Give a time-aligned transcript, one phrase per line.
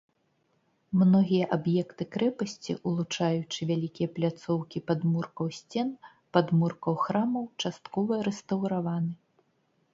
[1.01, 5.93] Многія аб'екты крэпасці, улучаючы вялікія пляцоўкі падмуркаў сцен,
[6.37, 9.13] падмуркаў храмаў часткова рэстаўраваны.